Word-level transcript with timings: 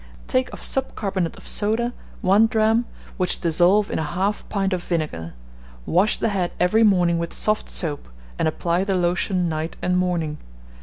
Take 0.25 0.51
of 0.51 0.61
subcarbonate 0.63 1.37
of 1.37 1.47
soda 1.47 1.93
1 2.21 2.47
drachm, 2.47 2.85
which 3.17 3.39
dissolve 3.39 3.91
in 3.91 3.99
1/2 3.99 4.49
pint 4.49 4.73
of 4.73 4.83
vinegar. 4.83 5.35
Wash 5.85 6.17
the 6.17 6.29
head 6.29 6.53
every 6.59 6.81
morning 6.83 7.19
with 7.19 7.35
soft 7.35 7.69
soap, 7.69 8.09
and 8.39 8.47
apply 8.47 8.83
the 8.83 8.95
lotion 8.95 9.47
night 9.47 9.75
and 9.79 9.95
morning. 9.95 10.39